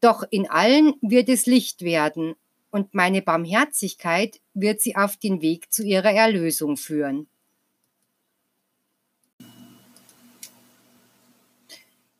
[0.00, 2.34] Doch in allen wird es Licht werden,
[2.70, 7.28] und meine Barmherzigkeit wird sie auf den Weg zu ihrer Erlösung führen.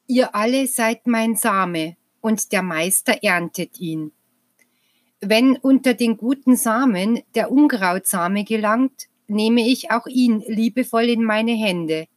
[0.07, 4.13] Ihr alle seid mein Same, und der Meister erntet ihn.
[5.21, 11.53] Wenn unter den guten Samen der Unkrautsame gelangt, nehme ich auch ihn liebevoll in meine
[11.53, 12.09] Hände,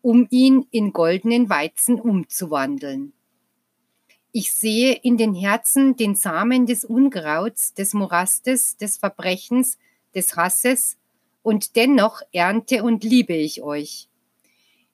[0.00, 3.12] um ihn in goldenen Weizen umzuwandeln.
[4.30, 9.76] Ich sehe in den Herzen den Samen des Unkrauts, des Morastes, des Verbrechens,
[10.14, 10.96] des Hasses,
[11.42, 14.08] und dennoch ernte und liebe ich euch.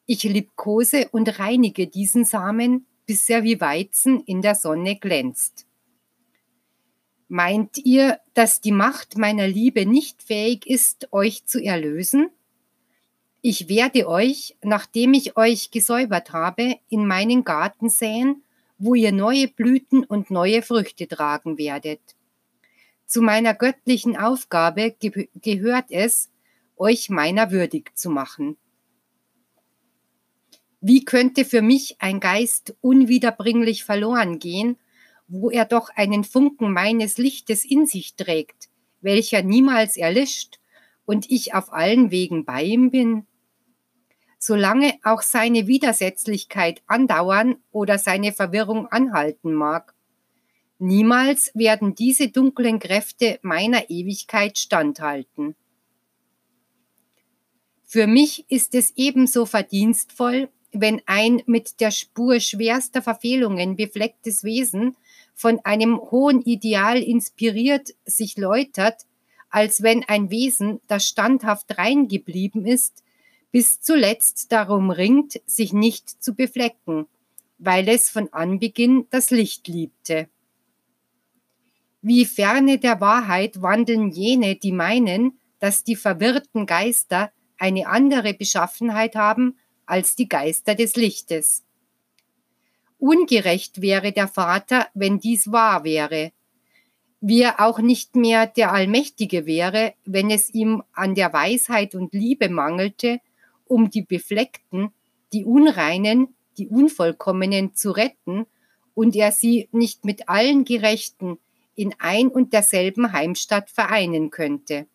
[0.06, 5.66] Ich liebkose und reinige diesen Samen, bis er wie Weizen in der Sonne glänzt.
[7.32, 12.28] Meint ihr, dass die Macht meiner Liebe nicht fähig ist, euch zu erlösen?
[13.40, 18.42] Ich werde euch, nachdem ich euch gesäubert habe, in meinen Garten säen,
[18.76, 22.02] wo ihr neue Blüten und neue Früchte tragen werdet.
[23.06, 26.28] Zu meiner göttlichen Aufgabe ge gehört es,
[26.76, 28.58] euch meiner würdig zu machen.
[30.82, 34.76] Wie könnte für mich ein Geist unwiederbringlich verloren gehen,
[35.32, 38.68] wo er doch einen Funken meines Lichtes in sich trägt,
[39.00, 40.60] welcher niemals erlischt
[41.06, 43.26] und ich auf allen Wegen bei ihm bin?
[44.38, 49.94] Solange auch seine Widersetzlichkeit andauern oder seine Verwirrung anhalten mag.
[50.78, 55.54] Niemals werden diese dunklen Kräfte meiner Ewigkeit standhalten.
[57.84, 64.96] Für mich ist es ebenso verdienstvoll, wenn ein mit der Spur schwerster Verfehlungen beflecktes Wesen
[65.34, 69.02] von einem hohen Ideal inspiriert sich läutert,
[69.50, 73.02] als wenn ein Wesen, das standhaft rein geblieben ist,
[73.50, 77.06] bis zuletzt darum ringt, sich nicht zu beflecken,
[77.58, 80.28] weil es von Anbeginn das Licht liebte.
[82.00, 89.14] Wie ferne der Wahrheit wandeln jene, die meinen, dass die verwirrten Geister eine andere Beschaffenheit
[89.14, 89.56] haben
[89.92, 91.64] als die Geister des Lichtes.
[92.96, 96.32] Ungerecht wäre der Vater, wenn dies wahr wäre.
[97.20, 102.14] Wie er auch nicht mehr der Allmächtige wäre, wenn es ihm an der Weisheit und
[102.14, 103.20] Liebe mangelte,
[103.66, 104.92] um die Befleckten,
[105.34, 108.46] die Unreinen, die Unvollkommenen zu retten
[108.94, 111.38] und er sie nicht mit allen Gerechten
[111.74, 114.86] in ein und derselben Heimstatt vereinen könnte.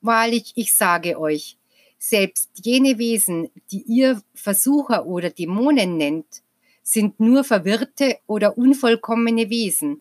[0.00, 1.57] Wahrlich, ich sage euch,
[1.98, 6.42] selbst jene Wesen, die ihr Versucher oder Dämonen nennt,
[6.82, 10.00] sind nur verwirrte oder unvollkommene Wesen,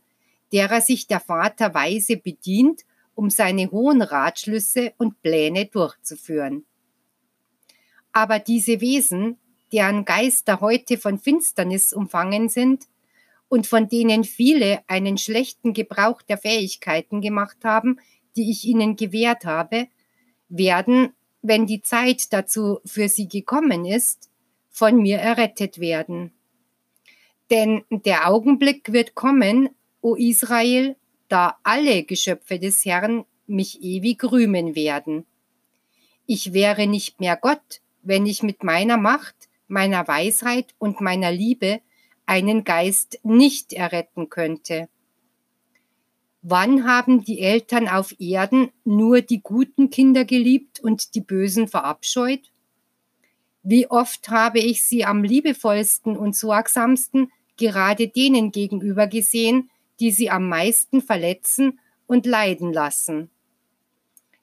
[0.54, 2.84] derer sich der Vater weise bedient,
[3.16, 6.66] um seine hohen Ratschlüsse und Pläne durchzuführen.
[8.14, 9.38] Aber diese Wesen,
[9.74, 12.86] deren Geister heute von Finsternis umfangen sind
[13.50, 18.00] und von denen viele einen schlechten Gebrauch der Fähigkeiten gemacht haben,
[18.36, 19.88] die ich ihnen gewährt habe,
[20.48, 21.14] werden,
[21.48, 24.30] wenn die Zeit dazu für sie gekommen ist,
[24.70, 26.32] von mir errettet werden.
[27.50, 29.70] Denn der Augenblick wird kommen,
[30.02, 30.96] o Israel,
[31.30, 35.26] da alle Geschöpfe des Herrn mich ewig rühmen werden.
[36.26, 39.36] Ich wäre nicht mehr Gott, wenn ich mit meiner Macht,
[39.68, 41.80] meiner Weisheit und meiner Liebe
[42.26, 44.90] einen Geist nicht erretten könnte.
[46.50, 52.54] Wann haben die Eltern auf Erden nur die guten Kinder geliebt und die bösen verabscheut?
[53.64, 59.70] Wie oft habe ich sie am liebevollsten und sorgsamsten gerade denen gegenüber gesehen,
[60.00, 63.30] die sie am meisten verletzen und leiden lassen.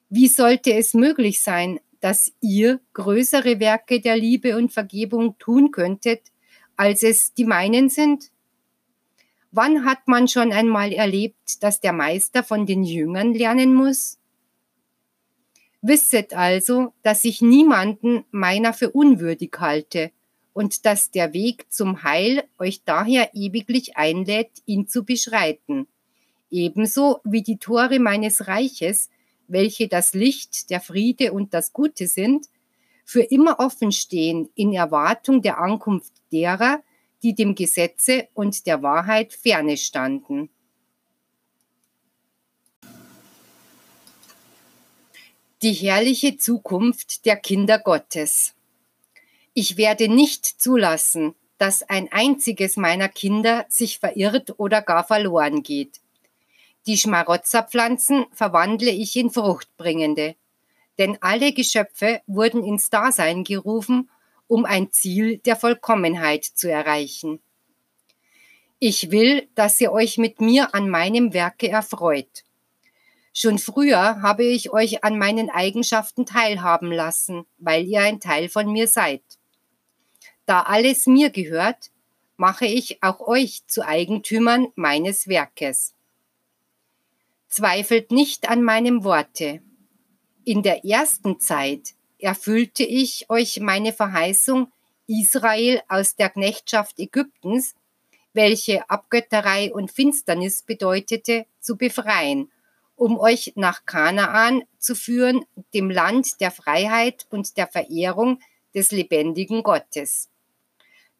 [0.09, 6.21] Wie sollte es möglich sein, dass ihr größere Werke der Liebe und Vergebung tun könntet,
[6.75, 8.29] als es die meinen sind?
[9.57, 14.19] Wann hat man schon einmal erlebt, dass der Meister von den Jüngern lernen muss?
[15.81, 20.11] Wisset also, dass ich niemanden meiner für unwürdig halte
[20.51, 25.87] und dass der Weg zum Heil euch daher ewiglich einlädt, ihn zu beschreiten.
[26.51, 29.09] Ebenso wie die Tore meines Reiches,
[29.47, 32.47] welche das Licht, der Friede und das Gute sind,
[33.05, 36.83] für immer offen stehen in Erwartung der Ankunft derer,
[37.25, 40.51] die dem Gesetze und der Wahrheit ferne standen.
[45.63, 48.53] Die herrliche Zukunft der Kinder Gottes.
[49.55, 56.01] Ich werde nicht zulassen, dass ein einziges meiner Kinder sich verirrt oder gar verloren geht.
[56.85, 60.35] Die Schmarotzerpflanzen verwandle ich in fruchtbringende,
[60.99, 64.11] denn alle Geschöpfe wurden ins Dasein gerufen,
[64.47, 67.39] um ein Ziel der Vollkommenheit zu erreichen.
[68.79, 72.43] Ich will, dass ihr euch mit mir an meinem Werke erfreut.
[73.33, 78.71] Schon früher habe ich euch an meinen Eigenschaften teilhaben lassen, weil ihr ein Teil von
[78.71, 79.23] mir seid.
[80.45, 81.91] Da alles mir gehört,
[82.37, 85.93] mache ich auch euch zu Eigentümern meines Werkes.
[87.47, 89.61] Zweifelt nicht an meinem Worte.
[90.43, 91.94] In der ersten Zeit
[92.25, 94.71] erfüllte ich euch meine Verheißung,
[95.05, 97.75] Israel aus der Knechtschaft Ägyptens,
[98.33, 102.51] welche Abgötterei und Finsternis bedeutete, zu befreien,
[102.95, 105.45] um euch nach Kanaan zu führen,
[105.75, 108.39] dem Land der Freiheit und der Verehrung
[108.73, 110.29] des lebendigen Gottes.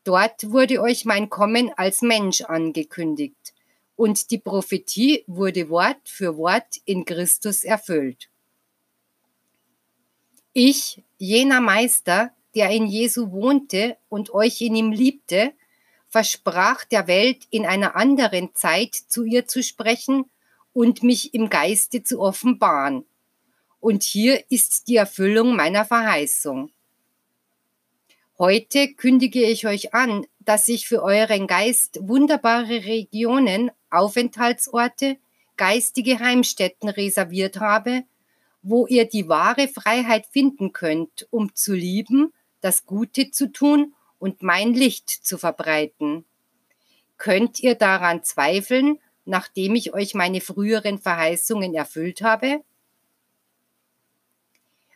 [0.03, 3.53] Dort wurde euch mein Kommen als Mensch angekündigt
[3.95, 8.27] und die Prophetie wurde Wort für Wort in Christus erfüllt.
[10.57, 15.51] Ich, jener Meister, der in Jesu wohnte und euch in ihm liebte,
[16.07, 20.23] versprach der Welt in einer anderen Zeit zu ihr zu sprechen
[20.71, 23.03] und mich im Geiste zu offenbaren.
[23.81, 26.71] Und hier ist die Erfüllung meiner Verheißung.
[28.39, 35.17] Heute kündige ich euch an, dass ich für euren Geist wunderbare Regionen, Aufenthaltsorte,
[35.57, 38.05] geistige Heimstätten reserviert habe,
[38.67, 44.41] wo ihr die wahre Freiheit finden könnt, um zu lieben, das Gute zu tun und
[44.41, 46.25] mein Licht zu verbreiten.
[47.19, 52.61] Könnt ihr daran zweifeln, nachdem ich euch meine früheren Verheißungen erfüllt habe?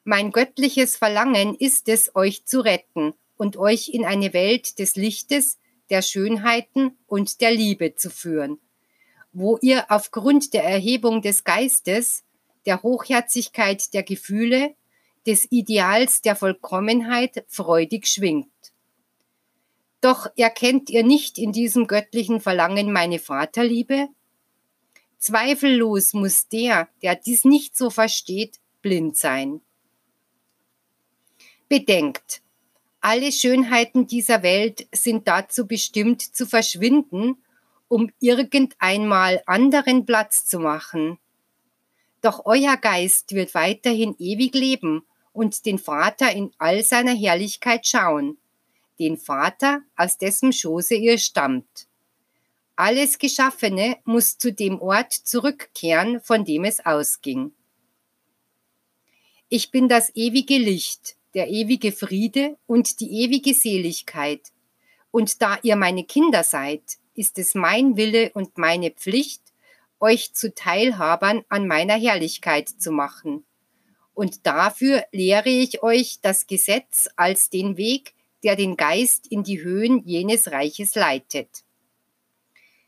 [0.03, 5.59] Mein göttliches Verlangen ist es, euch zu retten und euch in eine Welt des Lichtes,
[5.91, 8.57] der Schönheiten und der Liebe zu führen,
[9.32, 12.24] wo ihr aufgrund der Erhebung des Geistes,
[12.70, 14.76] der Hochherzigkeit der Gefühle,
[15.26, 18.53] des Ideals der Vollkommenheit freudig schwingt.
[20.01, 24.09] Doch erkennt ihr nicht in diesem göttlichen Verlangen meine Vaterliebe?
[25.17, 29.61] Zweifellos muss der, der dies nicht so versteht, blind sein.
[31.70, 32.43] Bedenkt,
[33.01, 37.43] alle Schönheiten dieser Welt sind dazu bestimmt zu verschwinden,
[37.88, 41.17] um irgendeinmal anderen Platz zu machen.
[42.22, 48.38] Doch euer Geist wird weiterhin ewig leben und den Vater in all seiner Herrlichkeit schauen,
[48.99, 51.88] den Vater, aus dessen Schoße ihr stammt.
[52.76, 57.53] Alles Geschaffene muss zu dem Ort zurückkehren, von dem es ausging.
[59.49, 64.51] Ich bin das ewige Licht, der ewige Friede und die ewige Seligkeit.
[65.11, 66.84] Und da ihr meine Kinder seid,
[67.15, 69.41] ist es mein Wille und meine Pflicht,
[70.00, 73.45] euch zu Teilhabern an meiner Herrlichkeit zu machen.
[74.14, 79.62] Und dafür lehre ich euch das Gesetz als den Weg, der den Geist in die
[79.62, 81.64] Höhen jenes Reiches leitet.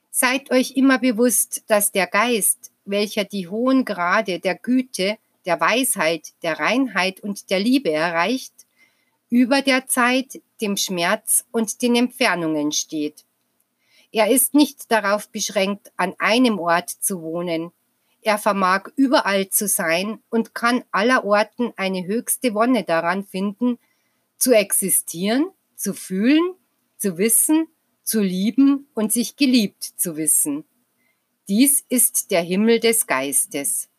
[0.09, 6.33] Seid euch immer bewusst, dass der Geist, welcher die hohen Grade der Güte, der Weisheit,
[6.43, 8.53] der Reinheit und der Liebe erreicht,
[9.29, 13.23] über der Zeit, dem Schmerz und den Entfernungen steht.
[14.11, 17.71] Er ist nicht darauf beschränkt, an einem Ort zu wohnen.
[18.21, 23.79] Er vermag überall zu sein und kann allerorten eine höchste Wonne daran finden,
[24.37, 26.55] zu existieren, zu fühlen,
[26.97, 27.67] zu wissen,
[28.03, 30.65] zu lieben und sich geliebt zu wissen.
[31.47, 33.90] Dies ist der Himmel des Geistes.